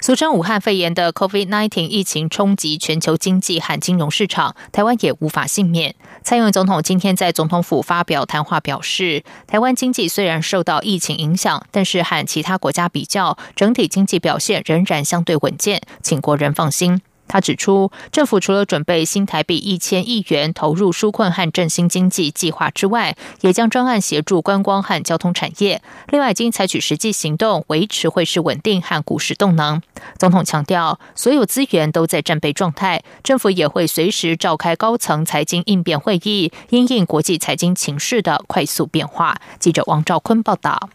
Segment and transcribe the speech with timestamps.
[0.00, 5.94] 俗称武汉肺炎的 COVID-19 疫情冲击全球经济和金融市场，台湾也无法幸免。
[6.22, 17.02] 蔡英文总统今天在总统府发表谈话，表示，台湾经济虽然受到疫情影响，但是和其他国家比较，整体经济表现仍然相对稳健，请国人放心。
[17.28, 25.80] 他指出，政府除了准备新台币一千亿元投入纾困和振兴经济计划之外，也将专案协助观光和交通产业。
[26.08, 29.80] 另外，经采取实际行动，维持汇市稳定和股市动能。
[30.18, 39.40] 总统强调，所有资源都在战备状态，政府也会随时召开高层财经应变会议，因应国际财经情势的快速变化。
[39.58, 40.88] 记者王兆坤报道。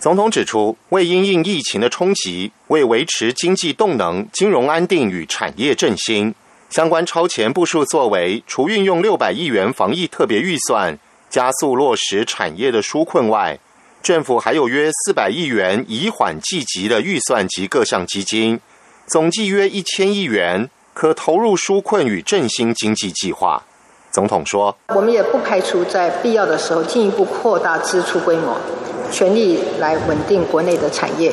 [0.00, 6.34] 总统指出，为因应疫情的冲击，为维持经济动能、金融安定与产业振兴，
[6.70, 13.58] 相关超前部署作为，除运用六百亿元防疫特别预算，加速落实产业的纾困外，
[14.02, 18.58] 政府还有约四百亿元以缓济急的预算及各项基金，
[19.06, 23.62] 总计约一千亿元，可投入纾困与振兴经济计划。
[24.10, 28.58] 总统说：“我们也不排除在必要的时候进一步扩大支出规模。”
[29.10, 31.32] 全力来稳定国内的产业，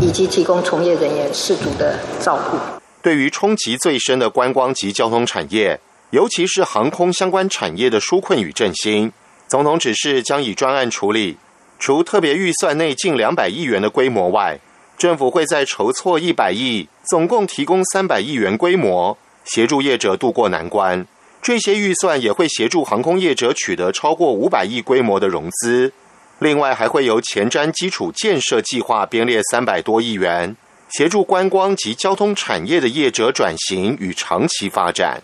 [0.00, 2.56] 以及提供从业人员适度的照顾。
[3.02, 5.78] 对于冲击最深的观光及交通产业，
[6.10, 9.12] 尤其是航空相关产业的纾困与振兴，
[9.48, 11.36] 总统指示将以专案处理。
[11.78, 14.58] 除特别预算内近两百亿元的规模外，
[14.96, 21.06] 政府会在筹措一百亿，总共提供三百亿元规模，协助业者渡过难关。
[21.42, 25.92] 这些预算也会协助航空业者取得超过五百亿规模的融资。
[26.38, 30.54] 另外，还会由前瞻基础建设计划编列三百多亿元，
[30.90, 35.22] 协助观光及交通产业的业者转型与长期发展。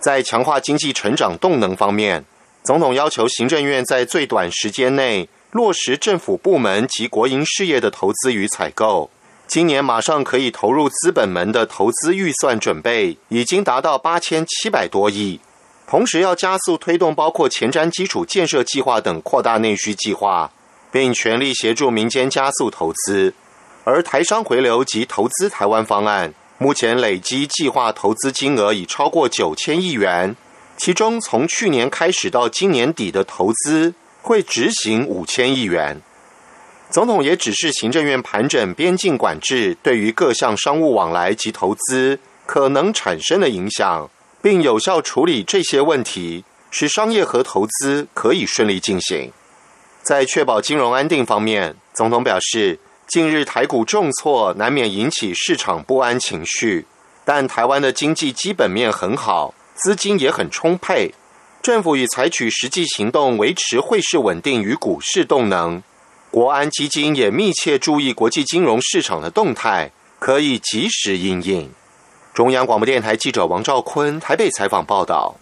[0.00, 2.24] 在强化经济成长动能方面，
[2.62, 9.10] 总统要求行政院在最短时间内落实政府部门及国营事业的投资与采购。
[9.46, 15.40] 今年马上可以投入资本门的投资预算准备已经达到八千七百多亿。
[15.86, 20.50] 同时，要加速推动包括前瞻基础建设计划等扩大内需计划，
[20.90, 23.34] 并全力协助民间加速投资。
[23.84, 30.34] 而台商回流及投资台湾方案，目前累积计划投资金额已超过九千亿元，
[30.78, 36.00] 其中从去年开始到今年底的投资会执行五千亿元。
[36.90, 44.08] 总统也指示行政院盘整边境管制对于各项商务往来及投资可能产生的影响。
[44.44, 49.32] 并有效处理这些问题，使商业和投资可以顺利进行。
[50.02, 56.84] 在确保金融安定方面，总统表示，近日台股重挫，难免引起市场不安情绪。
[57.24, 61.14] 但台湾的经济基本面很好，资金也很充沛，
[61.62, 65.82] 政府已采取实际行动维持汇市稳定与股市动能。
[66.30, 71.72] 国安基金也密切注意国际金融市场的动态，可以及时应应。
[72.34, 75.36] 中央广播电台记者王兆坤台北采访报道。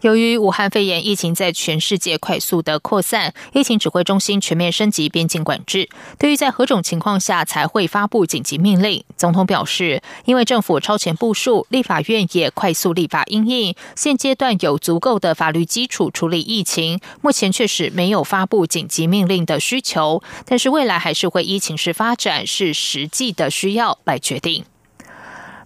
[0.00, 5.88] 由于武汉肺炎疫情在全世界快速的扩散，疫情指挥中心全面升级边境管制。
[6.18, 24.64] 对于在何种情况下才会发布紧急命令，总统表示，因为政府超前部署，立法院也快速立法应应，现阶段有足够的法律基础处理疫情，目前确实没有发布紧急命令的需求，但是未来还是会依情势发展，是实际的需要来决定。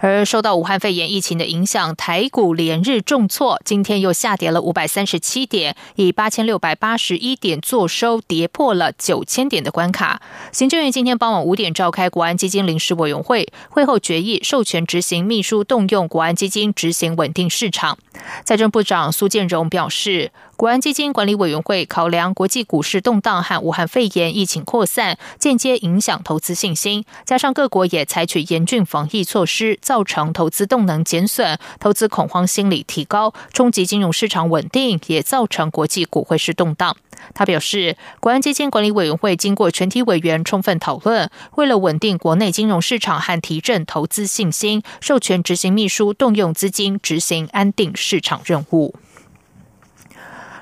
[0.01, 10.23] 而受到武汉肺炎疫情的影响，台股连日重挫，今天又下跌了五百三十七点，以八千六百八十一点作收，跌破了九千点的关卡。
[10.53, 17.99] 行政院今天傍晚五点召开国安基金临时委员会，会后决议授权执行秘书动用国安基金执行稳定市场。
[18.45, 20.33] 财政部长苏建荣表示。
[20.61, 36.95] 国安基金管理委员会考量国际股市动荡和武汉肺炎疫情扩散，间接影响投资信心，加上各国也采取严峻防疫措施，造成投资动能减损，投资恐慌心理提高，冲击金融市场稳定，也造成国际股汇市动荡。
[37.33, 48.95] 他表示，国安基金管理委员会经过全体委员充分讨论，为了稳定国内金融市场和提振投资信心，授权执行秘书动用资金执行安定市场任务。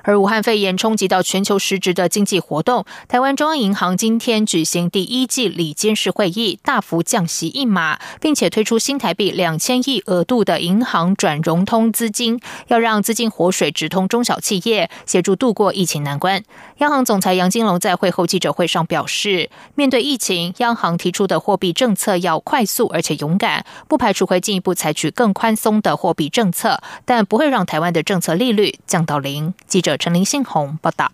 [0.02, 16.42] 而武汉肺炎冲击到全球实质的经济活动，台湾中央银行今天举行第一季里监事会议，大幅降息一码，并且推出新台币两千亿额度的银行转融通资金，要让资金活水直通中小企业，协助度过疫情难关。
[16.78, 29.52] 央行总裁杨金龙在会后记者会上表示，面对疫情，央行提出的货币政策要快速而且勇敢，不排除会进一步采取更宽松的货币政策，但不会让台湾的政策利率降到零。
[29.66, 29.87] 记者。
[29.88, 31.10] 者陈林信宏报道。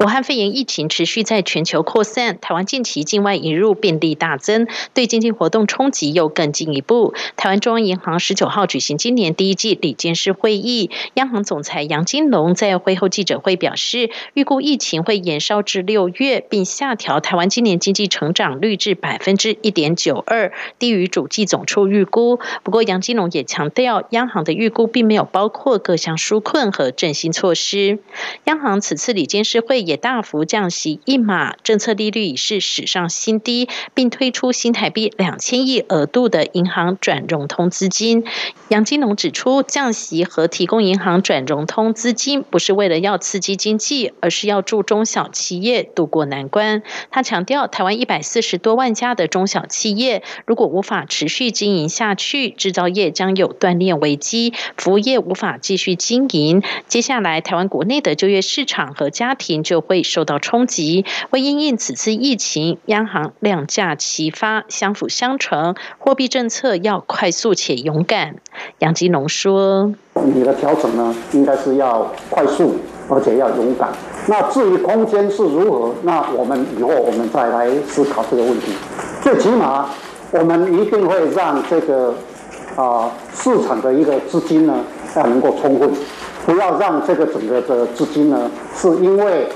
[0.00, 7.14] 武汉肺炎疫情持续在全球扩散，台湾近期境外引入便利大增，对经济活动冲击又更进一步。
[7.36, 22.40] 台湾中央银行十九号举行今年第一季理监事会议，央行总裁杨金龙在会后记者会表示，预估疫情会延烧至六月，并下调台湾今年经济成长率至百分之一点九二，低于主计总处预估。
[22.64, 28.00] 不过，杨金龙也强调，央行的预估并没有包括各项纾困和振兴措施。
[28.44, 29.83] 央行此次理监事会。
[29.84, 38.24] 也大幅降息一码，政策利率已是史上新低，并推出新台币两千亿额度的银行转融通资金。
[38.68, 46.82] 杨金龙指出，降息和提供银行转融通资金，不是为了要刺激经济，而是要助中小企业渡过难关。
[47.10, 56.62] 他强调，台湾一百四十多万家的中小企业，如果无法持续经营下去，制造业将有断链危机，服务业无法继续经营。
[56.88, 61.04] 接下来，台湾国内的就业市场和家庭就就会受到冲击。
[61.30, 68.36] 为因应此次疫情，央行量价齐发，相辅相成，货币政策要快速且勇敢。
[68.78, 69.92] 杨金龙说
[70.32, 72.76] ：“你的调整呢，应该是要快速，
[73.08, 73.88] 而且要勇敢。
[74.28, 78.70] 那至于空间是如何，那我们以后我们再来思考这个问题。
[79.24, 79.90] 最起码，
[80.30, 82.14] 我们一定会让这个
[82.76, 84.84] 啊市场的一个资金呢，
[85.16, 85.90] 要能够充分，
[86.46, 89.48] 不要让这个整个的资金呢，是因为。”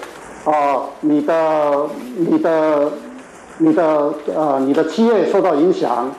[0.44, 1.86] 哦，你的、
[2.16, 2.90] 你的、
[3.58, 6.10] 你的呃，你的企业受到影响，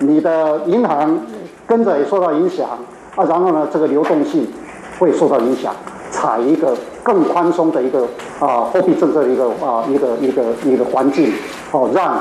[0.00, 1.18] 你的银行
[1.66, 2.68] 跟着也受到影响
[3.16, 4.46] 啊，然后呢，这个流动性
[4.98, 5.74] 会受到影响，
[6.10, 8.06] 采一个更宽松的一个
[8.40, 11.32] 啊货币政策的一个啊一个一个一个环境，
[11.72, 12.18] 哦，让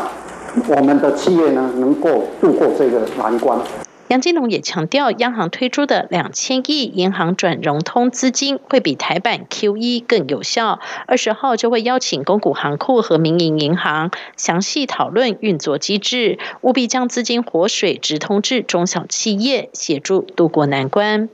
[0.69, 3.60] 我们的企业呢能够度过这个难关。
[4.09, 10.80] 杨金龙也强调，央行推出的两千亿银行转融通资金会比台版 QE 更有效。
[11.06, 21.27] 二十号就会邀请公股行库和民营银行详细讨论运作机制，务必将资金活水直通至中小企业，协助渡过难关。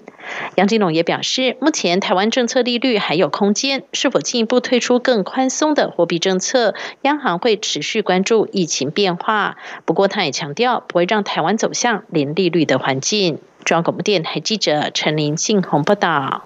[0.55, 9.57] 杨金龙也表示，目前台湾政策利率还有空间，是否进一步推出更宽松的货币政策，央行会持续关注疫情变化。
[9.85, 13.39] 不过，他也强调不会让台湾走向零利率的环境。
[13.65, 16.45] 中央广播电台记者陈林信宏报道。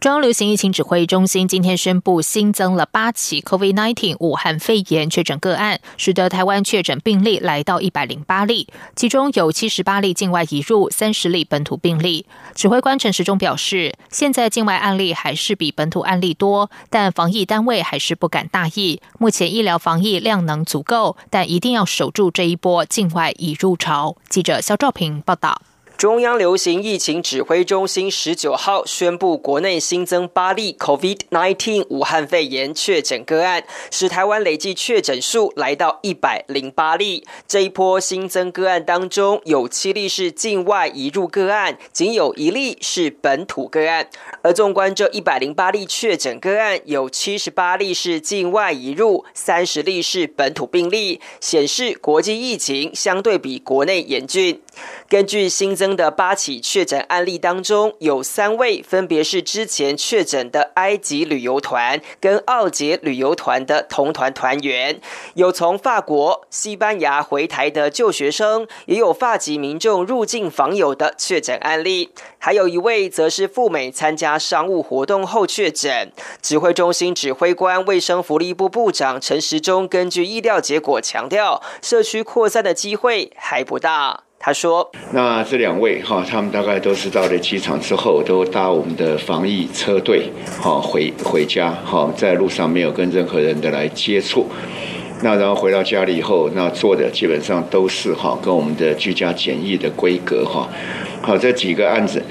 [0.00, 12.26] 中央流行疫情指挥中心今天宣布，新增了八起 COVID-19 武汉肺炎确诊个案，使得台湾确诊病例来到一百零八例，其中有七十八例境外移入，三十例本土病例。
[12.54, 19.02] 指挥官陈时中表示，现在境外案例还是比本土案例多，但防疫单位还是不敢大意。
[19.18, 24.16] 目前医疗防疫量能足够，但一定要守住这一波境外移入潮。
[24.28, 25.60] 记者肖兆平报道。
[25.98, 37.26] 中央流行疫情指挥中心十九号宣布，国内新增八例 COVID-19 武汉肺炎确诊个案，使台湾累计确诊数来到一百零八例。
[37.48, 44.08] 这一波新增个案当中，有七例是境外移入个案，仅有一例是本土个案。
[44.42, 54.62] 而纵观这一百零八例确诊个案，有七十八例是境外移入，三十例是本土病例，显示国际疫情相对比国内严峻。
[55.08, 65.00] 根据新增的八起确诊案例当中，有三位分别是之前确诊的埃及旅游团跟奥捷旅游团的同团团员，
[65.34, 76.12] 有从法国、西班牙回台的旧学生，也有法籍民众入境访友的确诊案例，还有一位则是赴美参加商务活动后确诊。
[76.42, 84.27] 指挥中心指挥官、卫生福利部部长陈时中根据意料结果强调，社区扩散的机会还不大。
[84.40, 90.30] 他说：“那这两位哈，他们大概都是到了机场之后，都搭我们的防疫车队，
[90.62, 94.46] 哈回回家，哈在路上没有跟任何人的来接触。
[95.22, 100.68] 那然后回到家里以后，那做的基本上都是哈跟我们的居家检疫的规格哈。
[101.20, 102.22] 好，这几个案子。”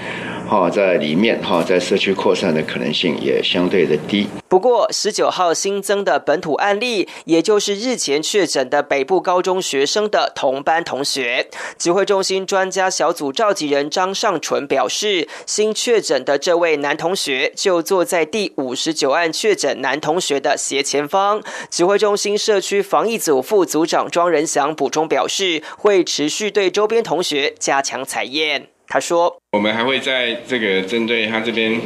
[0.47, 4.27] 哈在里面哈在社区扩散的可能性也相对的低。
[4.47, 21.43] 不过，十九号新增的本土案例，也就是日前确诊的北部高中学生的同班同学，指挥中心专家小组召集人张尚纯表示，新确诊的这位男同学就坐在第五十九案确诊男同学的斜前方。
[21.69, 28.69] 指挥中心社区防疫组副组长庄仁祥补充表示，会持续对周边同学加强采验。
[28.87, 31.79] 他说：“我们还会在这个针对他这边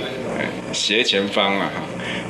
[0.72, 1.72] 斜前方啊。”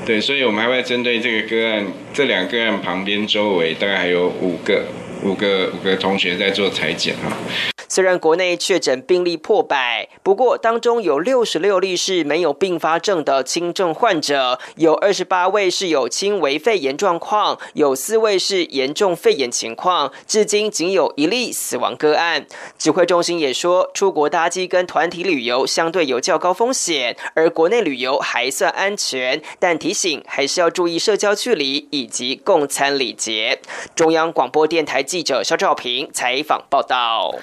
[0.03, 4.83] 对，所以我们还会针对这个个案，这两个案旁边周围大概还有五个、
[5.23, 7.37] 五个、五个同学在做裁剪哈。
[7.93, 22.47] 虽然国内确诊病例破百，不过当中有六十六例是没有并发症的轻症患者，有二十八位是有轻微肺炎状况，有四位是严重肺炎情况，至今仅有一例死亡个案。
[22.77, 33.59] 指挥中心也说，出国搭机跟团体旅游相对有较高风险，而国内旅游还算安全，但提醒还是要注意社交距离以及共餐礼节。
[33.93, 37.35] 中央广播电台记者肖兆平采访报道。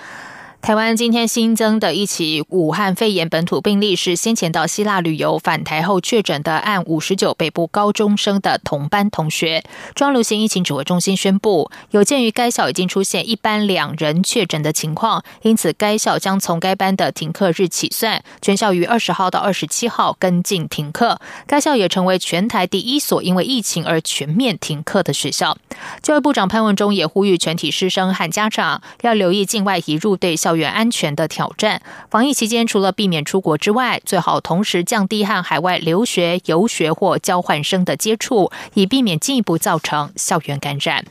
[0.60, 9.64] 台湾今天新增的一起武汉肺炎本土病例是先前到希腊旅游返台后确诊的案五十九北部高中生的同班同学。
[9.94, 21.18] 庄流行疫情指挥中心宣布，有鉴于该校已经出现一班两人确诊的情况，因此该校将从该班的停课日起算，全校于二十号到二十七号跟进停课。
[21.46, 25.56] 该校也成为全台第一所因为疫情而全面停课的学校。
[26.02, 30.47] 教育部长潘文忠也呼吁全体师生和家长要留意境外移入对校。
[30.48, 31.82] 校园安全的挑战。
[32.10, 41.04] 防疫期间，除了避免出国之外，最好同时降低和海外留学、游学或交换生的接触，以避免进一步造成校园感染。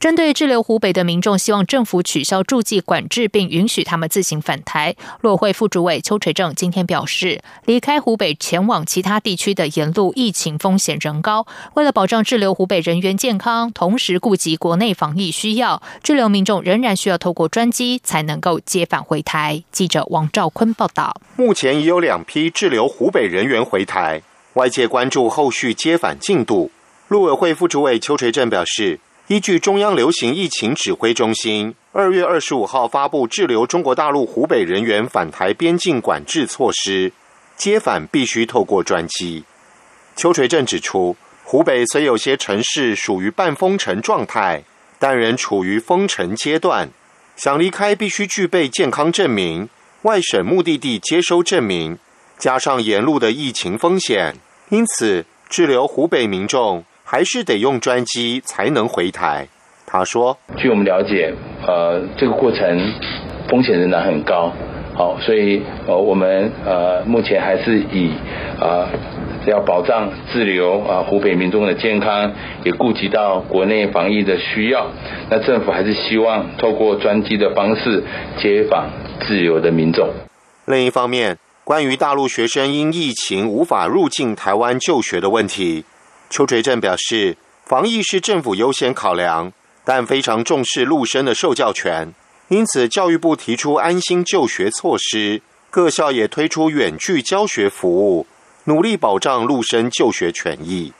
[0.00, 4.96] 针对滞留湖北的民众，希望政府取消驻记管制，并允许他们自行返台。
[5.20, 19.62] 落会副主委邱垂正今天表示，离开湖北前往其他地区的沿路疫情风险仍高，为了保障滞留湖北人员健康，同时顾及国内防疫需要，滞留民众仍然需要透过专机才能够接返回台。
[19.70, 21.20] 记者王兆坤报道。
[21.36, 24.22] 目前已有两批滞留湖北人员回台，
[24.54, 26.70] 外界关注后续接返进度。
[27.08, 28.98] 陆委会副主委邱垂正表示。
[29.30, 37.12] 依据中央流行疫情指挥中心二月二十五号发布滞留中国大陆湖北人员返台边境管制措施，
[37.56, 39.44] 接返必须透过专机。
[40.16, 44.64] 邱垂正指出，湖北虽有些城市属于半封城状态，
[44.98, 46.90] 但仍处于封城阶段，
[47.36, 49.68] 想离开必须具备健康证明、
[50.02, 51.96] 外省目的地接收证明，
[52.36, 54.34] 加上沿路的疫情风险，
[54.70, 56.84] 因此滞留湖北民众。
[57.10, 59.48] 还是得用专机才能回台。
[59.84, 61.34] 他说：“据我们了解，
[61.66, 62.92] 呃，这个过程
[63.48, 64.52] 风险仍然很高，
[64.94, 68.12] 好，所以呃，我们呃目前还是以
[68.60, 68.86] 啊
[69.44, 74.86] 要保障滞留啊湖北民众的健康，也顾及到国内防疫的需要。
[75.28, 78.04] 那政府还是希望透过专机的方式
[78.38, 78.88] 接访
[79.26, 80.08] 自留的民众。
[80.66, 85.84] 另一方面，关于大陆学生因疫情无法入境台湾就学的问题。”
[86.30, 89.52] 邱垂正表示，防疫是政府优先考量，
[89.84, 92.14] 但非常重视陆生的受教权，
[92.46, 98.26] 因此教育部提出安心就学措施，各校也推出远距教学服务，
[98.64, 100.92] 努力保障陆生就学权益。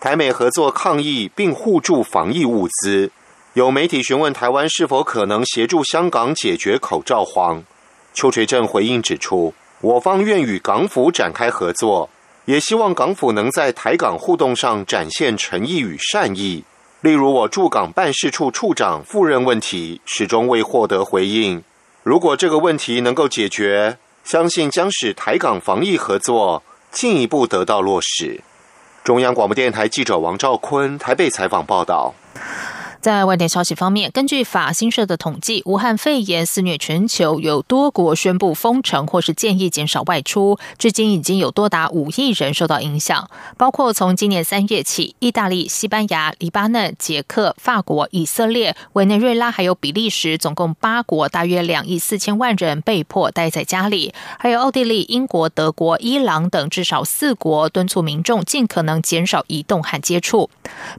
[0.00, 3.10] 台美合作抗疫并互助防疫物资。
[3.52, 7.62] 有媒体询问台湾是否可能协助香港解决口罩荒，
[8.14, 12.08] 邱垂正回应指出，我方愿与港府展开合作。
[12.46, 16.64] 也希望港府能在台港互动上展现诚意与善意。
[17.02, 21.62] 例如，我驻港办事处处长赴任问题始终未获得回应。
[22.02, 28.40] 如果这个问题能够解决，相信将使台港防疫合作进一步得到落实。
[29.04, 32.14] 中央广播电台记者王兆坤台北采访报道。
[33.06, 40.58] 在外电消息方面，根据法新社的统计，武汉肺炎肆虐全球，有多国宣布封城或是建议减少外出。
[40.76, 54.12] 至今已经有多达五亿人受到影响，包括从今年三月起，意大利、西班牙、黎巴嫩、捷克、法国、以色列、委内瑞拉还有比利时，总共八国，大约两亿四千万人被迫待在家里。
[54.36, 60.50] 还有奥地利、英国、德国、伊朗等至少四国敦促民众尽可能减少移动和接触。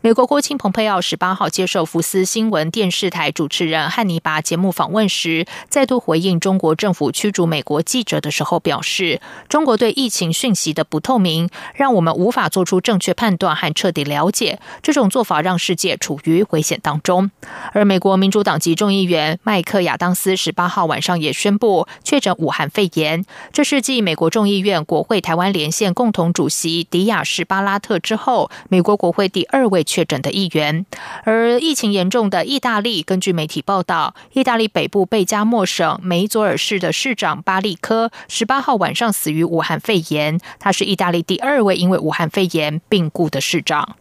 [0.02, 1.86] 美国国务卿蓬佩奥十八号接受。
[1.98, 14.60] 福斯新闻电视台主持人汉尼拔节目访问时，再度回应中国政府驱逐美国记者的时候表示：“中国对疫情讯息的不透明，让我们无法做出正确判断和彻底了解。
[14.84, 17.32] 这种做法让世界处于危险当中。”
[17.74, 23.26] 而美国民主党籍众议员麦克亚当斯十八号晚上也宣布确诊武汉肺炎。
[23.52, 30.86] 这是继美国众议院国会台湾连线共同主席迪亚士巴拉特之后，美国国会第二位确诊的议员。
[31.24, 40.40] 而疫情严重的意大利，根据媒体报道，意大利北部贝加莫省梅佐尔市的市长巴利科十八号晚上死于武汉肺炎。
[40.60, 43.96] 他是意大利第二位因为武汉肺炎病故的市长。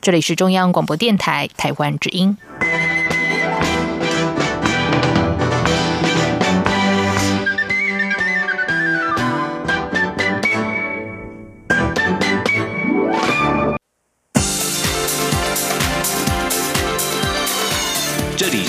[0.00, 2.36] 这里是中央广播电台台湾之音。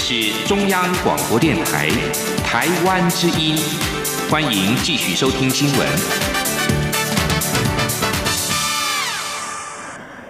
[0.06, 1.90] 是中央广播电台
[2.44, 3.56] 台湾之音，
[4.30, 5.88] 欢迎继续收听新闻。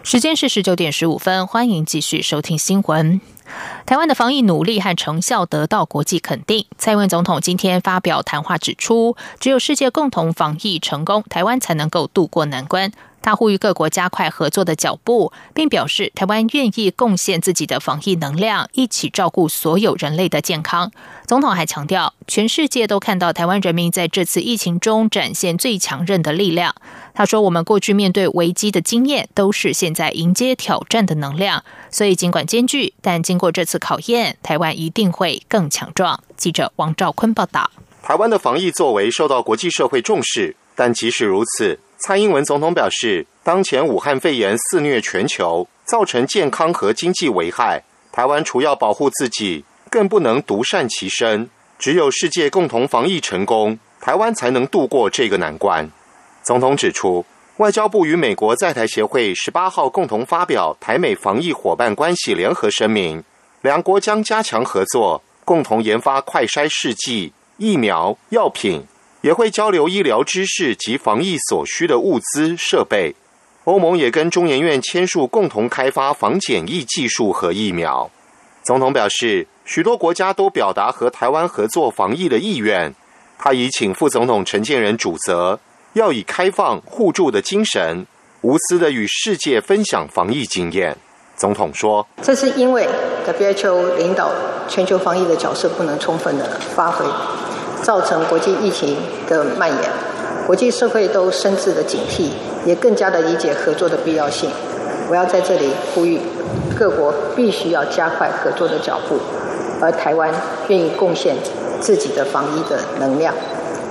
[0.04, 3.20] 时间是十九点十五分，欢迎继续收听新闻。
[3.88, 6.68] 台湾的防疫努力和成效得到国际肯定。
[6.78, 12.92] 蔡英文总统今天发表谈话指出，只有世界共同防疫成功，台湾才能够渡过难关。
[13.24, 20.92] 他呼吁各国加快合作的脚步，并表示台湾愿意贡献自己的防疫能量，一起照顾所有人类的健康。
[21.26, 26.76] 总统还强调，全世界都看到台湾人民在这次疫情中展现最强韧的力量。
[27.16, 31.64] 他说：“我们过去面对危机的经验，都是现在迎接挑战的能量。
[31.90, 37.72] 所以尽管艰巨，但经过这次考验，台湾一定会更强壮。”记者王兆坤报道。
[38.02, 41.80] 台湾的防疫作为受到国际社会重视，但即使如此。
[42.06, 47.82] 蔡英文总统表示，当前武汉肺炎肆虐全球，造成健康和经济危害。
[48.12, 51.50] 台湾除要保护自己，更不能独善其身。
[51.80, 55.90] 只有世界共同防疫成功，台湾才能度过这个难关。
[56.42, 63.24] 总统指出，外交部与美国在台协会十八号共同发表台美防疫伙伴关系联合声明，
[63.62, 68.86] 两国将加强合作，共同研发快筛试剂、疫苗、药品。
[69.24, 73.16] 也会交流医疗知识及防疫所需的物资设备。
[73.64, 78.12] 欧盟也跟中研院签署共同开发防检疫技术和疫苗。
[78.64, 82.94] 总统表示，许多国家都表达和台湾合作防疫的意愿。
[83.40, 85.58] 他已请副总统陈建仁主责，
[85.94, 88.06] 要以开放互助的精神，
[88.42, 90.98] 无私的与世界分享防疫经验。
[91.38, 92.88] 总统说：“这是因为
[93.26, 94.32] WHO 领导
[94.68, 97.06] 全球防疫的角色不能充分的发挥。”
[97.84, 98.98] 造成国际疫情
[99.28, 99.92] 的蔓延，
[100.48, 102.30] 国际社会都深自的警惕，
[102.66, 104.50] 也更加的理解合作的必要性。
[105.10, 106.20] 我要在这里呼吁
[106.76, 109.20] 各国必须要加快合作的脚步，
[109.82, 110.34] 而台湾
[110.70, 111.36] 愿意贡献
[111.82, 113.36] 自己的防疫的能量，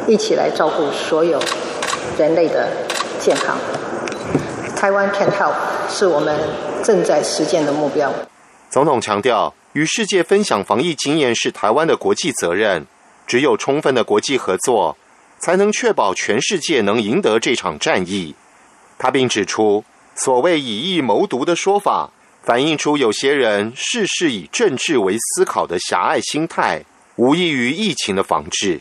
[0.06, 1.38] 一起来照顾所有
[2.16, 2.66] 人类的
[3.20, 3.56] 健康。
[4.74, 5.52] 台湾 can help
[5.90, 6.34] 是我们
[6.82, 8.10] 正在实践的目标。
[8.70, 12.86] 总统强调，与世界分享防疫经验是台湾的国际责任。
[13.26, 14.96] 只有充分的国际合作，
[15.38, 18.34] 才能确保全世界能赢得这场战役。
[18.98, 22.10] 他并指出，所谓以疫谋独的说法，
[22.42, 26.84] 反映出有些人事事以政治为思考的狭隘心态，
[27.16, 28.80] 无异于疫情的防治。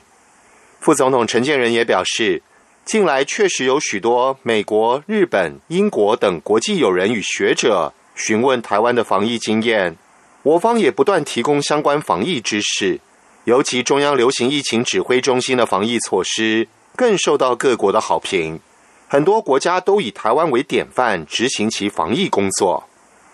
[0.80, 2.42] 副总统陈建仁也表示，
[2.84, 9.96] 近来确实有许多美国、日本、英国等国际友人与学者询问台湾的防疫经验，
[10.44, 13.00] 我方也不断提供相关防疫知识。
[13.46, 18.60] 尤其中央流行疫情指挥中心的防疫措施更受到各国的好评，
[19.08, 22.84] 很多国家都以台湾为典范执行其防疫工作。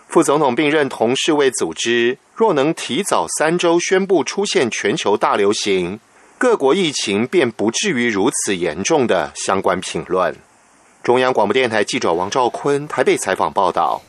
[0.08, 6.00] 副总统并认同世卫组织若能提早三周宣布出现全球大流行，
[6.38, 10.34] 各国疫情便不至于如此严重的相关评论。
[11.02, 14.00] 中央广播电台记者王兆坤台北采访报道。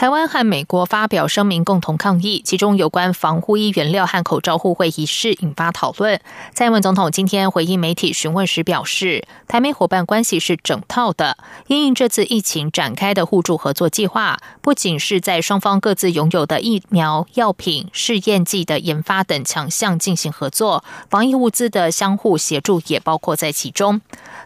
[0.00, 6.18] 台湾和美国发表声明，共同抗议，其中有关防护衣原料和口罩互惠一事引发讨论。
[6.54, 11.36] 蔡英文总统今天回应媒体询问时表示，台美伙伴关系是整套的，
[11.66, 24.00] 因应这次疫情展开的互助合作计划，不仅是在双方各自拥有的疫苗、药品、试验剂的研发等强项进行合作，防疫物资的相互协助也包括在其中。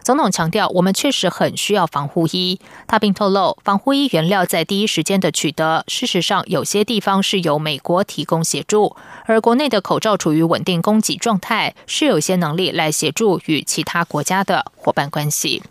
[0.05, 2.59] 总统强调，我们确实很需要防护衣。
[2.85, 15.63] 他并透露，防护衣原料在第一时间的取得，事实上有些地方是由美国提供协助，而国内的口罩处于稳定供给状态，是有些能力来协助与其他国家的伙伴关系。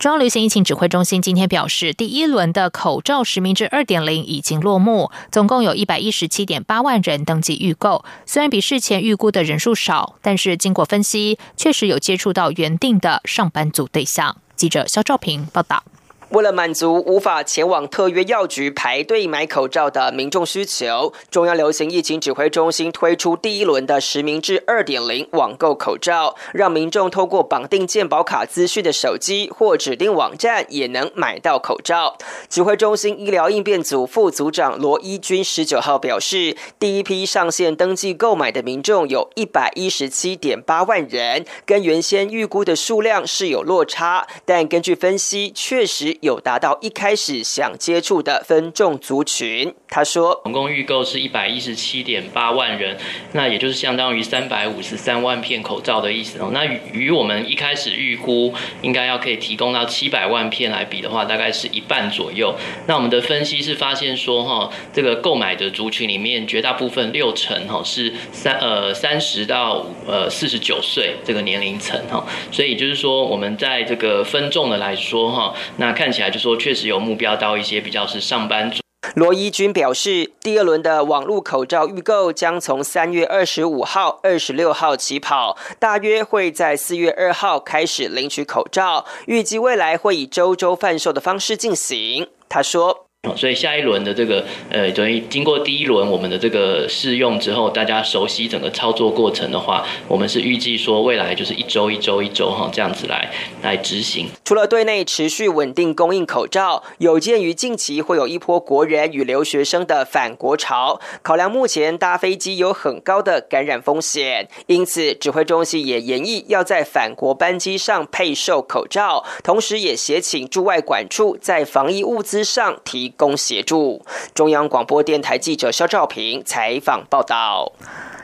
[0.00, 8.02] 中央流行疫情指挥中心今天表示，第一轮的口罩实名制二点零已经落幕，总共有一百一十七点八万人登记预购。
[8.24, 14.38] 虽然比事前预估的人数少，但是经过分析，确实有接触到原定的上班族对象。
[14.56, 15.84] 记者肖兆平报道。
[16.30, 32.16] 为了满足无法前往特约药局排队买口罩的民众需求，中央流行疫情指挥中心推出第一轮的实名制二点零网购口罩，让民众透过绑定健保卡资讯的手机或指定网站也能买到口罩。
[32.48, 46.19] 指挥中心医疗应变组副组长罗一军十九号表示，第一批上线登记购买的民众有一百一十七点八万人，跟原先预估的数量是有落差，但根据分析，确实。
[46.20, 49.74] 有达到一开始想接触的分众族群。
[49.88, 52.96] 他说，总共预购是一百一十七点八万人，
[53.32, 56.50] 那也就是相当于三百五十三万片口罩的意思哦。
[56.52, 62.54] 那与我们一开始预估应该要可以提供到七百万片来比的话，大概是一半左右。
[62.86, 78.80] 那我们的分析是发现说，哈，这个购买的族群里面绝大部分六成哈是三呃三十到呃四十九岁这个年龄层哈，所以就是说我们在这个分众的来说哈，那看起来就说确实有目标到一些比较是上班族。
[79.14, 92.28] 罗伊军表示，第二轮的网络口罩预购将从三月二十五号、二十六号起跑，大约会在四月二号开始领取口罩，预计未来会以周周贩售的方式进行。
[92.48, 93.09] 他说。
[93.36, 103.30] 所以下一轮的这个呃，等于经过第一轮我们的这个试用之后，大家熟悉整个操作过程的话，我们是预计说未来就是一周一周一周哈这样子来
[103.62, 104.26] 来执行。
[104.42, 123.09] 除了对内持续稳定供应口罩，有鉴于近期会有一波国人与留学生的返国潮，考量目前搭飞机有很高的感染风险，因此指挥中心也研议要在返国班机上配售口罩，同时也协请驻外管处在防疫物资上提。
[123.16, 124.04] 供协助。
[124.34, 127.72] 中央广播电台记者肖兆平采访报道。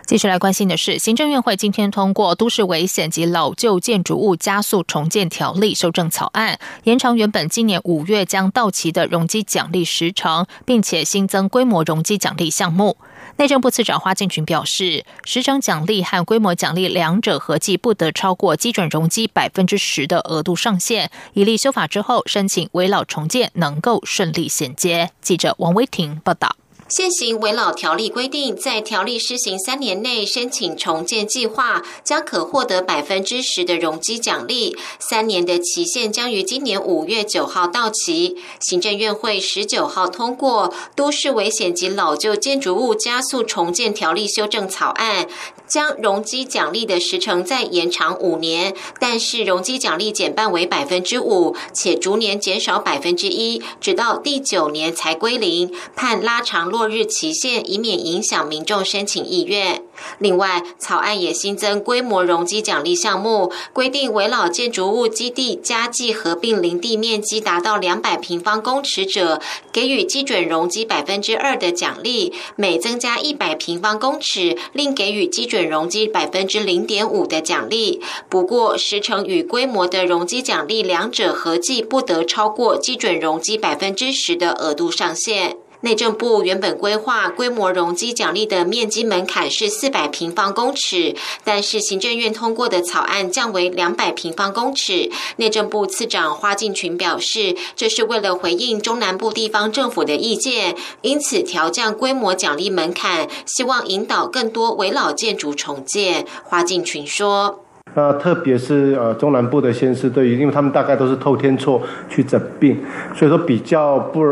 [0.07, 12.97] 继续来关心的是，行政院会今天通过《都市危险及老旧建筑物加速重建条例》修正草案，延长原本今年五月将到期的容积奖励时程，并且新增规模容积奖励项目。
[13.39, 25.11] 内政部次长花敬群表示，时程奖励和规模奖励两者合计不得超过基准容积百分之十的额度上限，以利修法之后申请围老重建能够顺利衔接。
[25.21, 26.57] 记者王威婷报道。
[26.89, 34.77] 现行围老条例规定，在条例施行三年内申请重建计划，将可获得百分之十的容积奖励。
[35.01, 38.37] 三年的期限将于今年五月九号到期。
[38.61, 45.27] 行政院会十九号通过《都市危险及老旧建筑物加速重建条例》修正草案。
[45.67, 55.73] 将容积奖励的时程再延长五年，但是容积奖励减半为百分之五，且逐年减少百分之一，直到第九年才归零。
[55.95, 59.86] 判拉长落日期限，以免影响民众申请意愿。
[60.19, 69.41] 另外，草案也新增规模容积奖励项目，规定围老建筑物基地加计合并林地面积达到两百平方公尺者，
[69.73, 78.01] 给予基准容积百分之二的奖励；每增加一百平方公尺，另给予基准容积百分之零点五的奖励。
[78.29, 85.57] 不过，时程与规模的容积奖励两者合计不得超过基准容积百分之十的额度上限。
[85.87, 95.09] 内政部原本规划规模容积奖励的面积门槛是四百平方公尺，但是行政院通过的草案降为两百平方公尺。
[95.37, 106.27] 内政部次长花敬群表示，这是为了回应中南部地方政府的意见，因此调降规模奖励门槛，希望引导更多围老建筑重建。
[106.43, 107.61] 花敬群说
[107.97, 112.79] ：“那特别是呃中南部的县市，对于因为他们大概都是透天错去整病，
[113.17, 114.25] 所以说比较不。”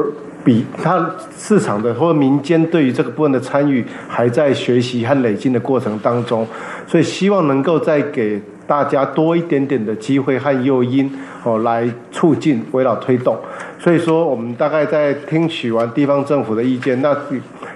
[0.44, 6.46] 比它市场的或民间对于这个部分的参与还在学习和累积的过程当中，
[6.86, 11.10] 所以希望能够再给大家多一点点的机会和诱因
[11.44, 13.34] 哦，来促进围绕推动。
[13.78, 17.16] 所以说，我们大概在听取完地方政府的意见，那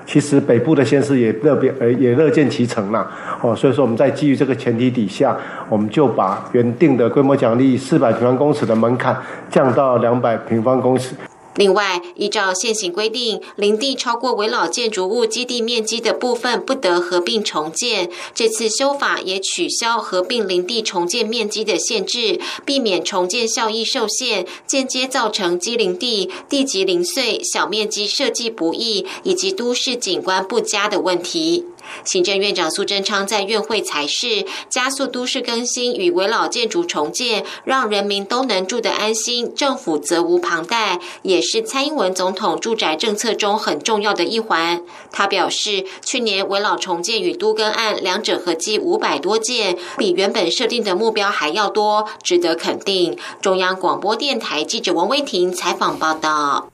[0.09, 3.07] 其实北部的县市也乐变呃也乐见其成啦
[3.42, 3.55] 哦。
[3.55, 5.37] 所以说，我们在基于这个前提底下，
[5.68, 9.14] 我们就把原定的规模奖励四百平方公尺的门槛
[9.51, 11.14] 降到两百平方公尺。
[11.59, 18.09] 另外，依照现行规定，林地超过围老建筑物基地面积的部分不得合并重建。
[18.33, 31.64] 这次修法也取消合并林地重建面积的限制，避免重建效益受限，间接造成基林地地级零碎、小面积设计不易以及都市景观不佳的问题。
[32.05, 44.83] 行政院长苏贞昌在院会才是加速都市更新与围老建筑重建，让人民都能住得安心，政府责无旁贷，也是蔡英文总统住宅政策中很重要的一环。
[45.11, 53.18] 他表示，去年围老重建与都更案两者合计五百多件，比原本设定的目标还要多，值得肯定。
[53.40, 56.68] 中央广播电台记者王威婷采访报道。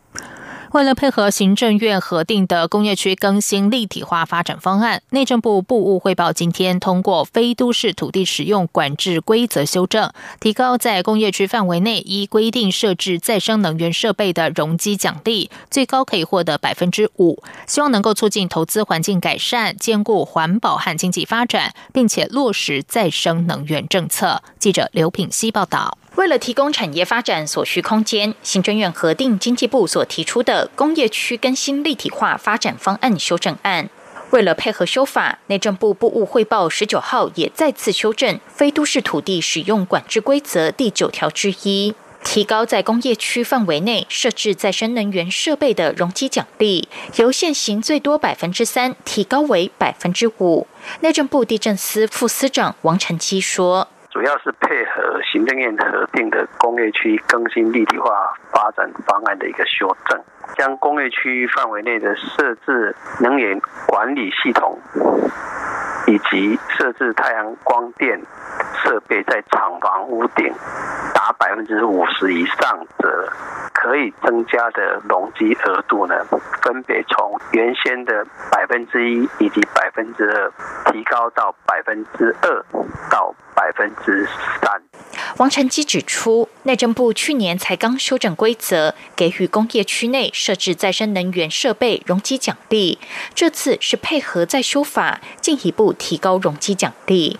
[0.74, 10.10] 为了配合行政院核定的工业区更新立体化发展方案，内政部部务汇报今天通过非都市土地使用管制规则修正，
[10.40, 24.42] 提高在工业区范围内依规定设置再生能源设备的容积奖励，最高可以获得百分之五，希望能够促进投资环境改善，兼顾环保和经济发展，并且落实再生能源政策。
[24.58, 25.96] 记者刘品希报道。
[26.16, 33.90] 为了提供产业发展所需空间，行政院核定经济部所提出的工业区更新立体化发展方案修正案。
[34.30, 50.66] 为了配合修法，内政部部务汇报十九号也再次修正非都市土地使用管制规则第九条之一，提高在工业区范围内设置再生能源设备的容积奖励，由现行最多百分之三提高为百分之五。
[51.00, 53.88] 内政部地震司副司长王成基说。
[54.14, 60.22] 主要是配合行政院核定的工业区更新立体化发展方案的一个修正，
[60.56, 64.78] 将工业区范围内的设置能源管理系统，
[66.06, 68.22] 以及设置太阳光电
[68.84, 70.54] 设备在厂房屋顶
[71.12, 73.32] 达百分之五十以上的。
[73.84, 76.14] 可以增加的容积额度呢，
[76.62, 80.50] 分别从原先的百分之一以及百分之二，
[80.90, 82.64] 提高到百分之二
[83.10, 84.26] 到百分之
[84.62, 84.82] 三。
[85.36, 92.98] 王晨基指出，内政部去年才刚修正规则，给予工业区内设置再生能源设备容积奖励，
[93.34, 97.38] 这次是配合再修法，进一步提高容积奖励。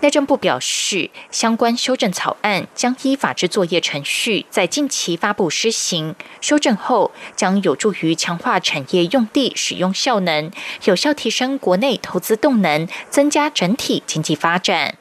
[0.00, 6.14] 内政部表示，相关修正草案将依法制作业程序，在近期发布施行。
[6.40, 10.50] 修正后，将有助于强化产业用地使用效能，
[10.84, 14.96] 有效提升国内投资动能，增加整体经济发展。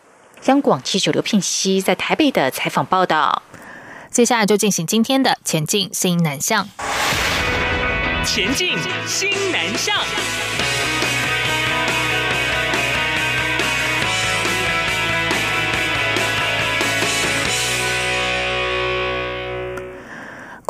[0.46, 3.44] 央广记者刘聘熙在台北的采访报道。
[4.12, 6.70] 接下来就进行今天的前进新南向。
[8.26, 9.96] 前进新南向。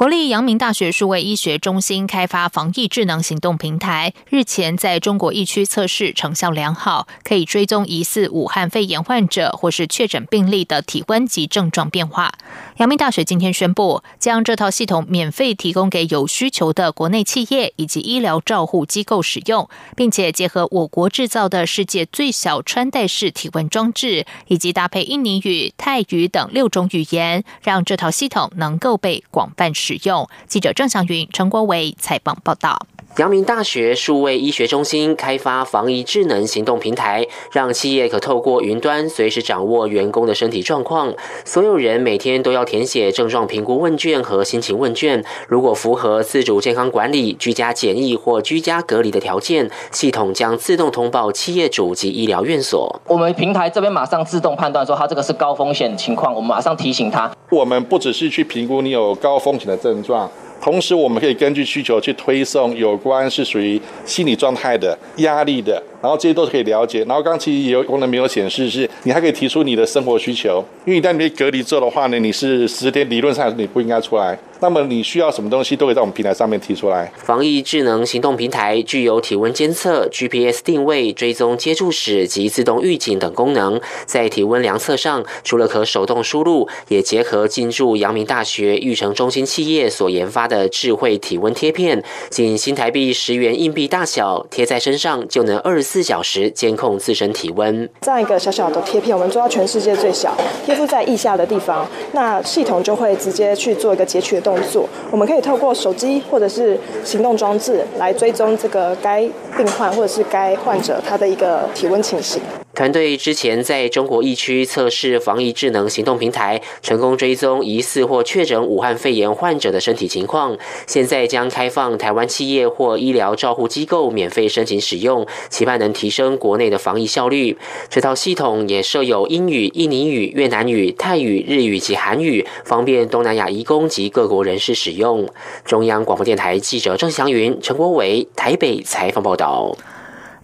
[0.04, 12.34] 国立阳明大学数位医学中心开发防疫智能行动平台，日前在中国疫区测试成效良好，可以追踪疑似武汉肺炎患者或是确诊病例的体温及症状变化。
[12.80, 29.92] 阳明大学今天宣布，将这套系统免费提供给有需求的国内企业以及医疗照护机构使用，并且结合我国制造的世界最小穿戴式体温装置，以及搭配印尼语、泰语等六种语言，让这套系统能够被广泛使。
[29.93, 32.88] 使用记者郑祥云、陈国伟采访报道。
[33.17, 41.13] 阳明大学数位医学中心开发防疫智能行动平台，让企业可透过云端随时掌握员工的身体状况。
[41.45, 45.23] 所有人每天都要填写症状评估问卷和心情问卷。
[45.47, 52.99] 如果符合自主健康管理、居家检疫或居家隔离的条件，系统将自动通报企业主及医疗院所。
[53.06, 57.32] 我们平台这边马上自动判断说，他这个是高风险情况，我们马上提醒他。
[57.51, 60.29] 我们不只是去评估你有高风险的症状。
[60.62, 65.81] 同时，我们可以根据需求去推送有关是属于心理状态的、压力的。
[66.04, 67.06] 然后这些都是可以了解。
[67.06, 70.62] 然后刚其实有功能没有显示，是你还可以提出你的生活需求。
[70.84, 74.38] 因为一旦你被隔离之后的话呢，你是十天理论上你不应该出来。
[74.60, 77.12] 那么你需要什么东西，都可以在我们平台上面提出来。
[77.18, 83.82] 防疫智能行动平台具有体温监测、GPS 定位、追踪接触史及自动预警等功能。
[84.06, 97.88] 在体温量测上，除了可手动输入，也结合进驻阳明大学育成中心企业所研发的智慧体温贴片，仅新台币十元硬币大小，贴在身上就能二十四小时监控自身体温。
[98.01, 104.89] 这样一个小小的贴片，我们做到全世界最小，贴附在腋下的地方，那系统就会直接去做一个截取的动作。
[105.12, 109.21] 我们可以透过手机或者是行动装置来追踪这个该
[109.56, 112.41] 病患或者是该患者他的一个体温情形。
[112.75, 120.57] 团队之前在中国疫区测试防疫智能行动平台，成功追踪疑似或确诊武汉肺炎患者的身体情况。
[120.88, 127.55] 现在将开放台湾企业或医疗照护机构免费申请使用，期盼能提升国内的防疫效率。
[127.91, 135.29] 这套系统也设有英语、印尼语、越南语、泰语、日语及韩语，方便东南亚移工及各国人士使用。
[135.63, 139.77] 中央广播电台记者郑祥云、陈国伟台北采访报道。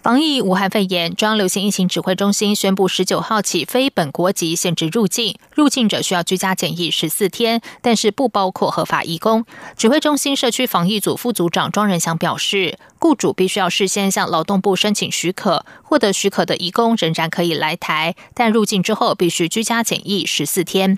[0.01, 9.45] 防疫武汉肺炎，中央流行疫情指挥中心宣布，十九号起非本国籍限制入境，入境者需要居家检疫十四天，但是不包括合法义工。
[9.75, 20.97] 指挥中心社区防疫组副组长庄仁祥表示，雇主必须要事先向劳动部申请许可，获得许可的移工仍然可以来台，但入境之后必须居家检疫十四天。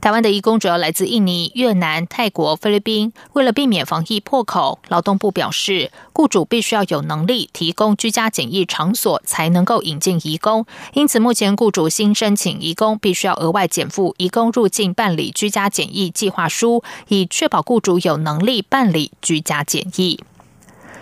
[0.00, 8.42] 台湾的移工主要来自印尼、越南、泰国、菲律宾，为了避免防疫破口，劳动部表示，雇主必须要有能力提供居家检。
[8.52, 20.20] 疫场所才能够引进移工，因此目前雇主新申请移工必须要额外减负移工入境办理居家检疫计划书，以确保雇主有能力办理居家检疫。